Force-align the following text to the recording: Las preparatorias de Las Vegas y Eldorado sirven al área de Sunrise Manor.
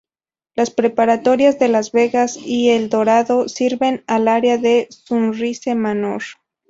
Las 0.55 0.71
preparatorias 0.71 1.59
de 1.59 1.67
Las 1.67 1.91
Vegas 1.91 2.35
y 2.35 2.71
Eldorado 2.71 3.47
sirven 3.47 4.03
al 4.07 4.27
área 4.29 4.57
de 4.57 4.87
Sunrise 4.89 5.75
Manor. 5.75 6.23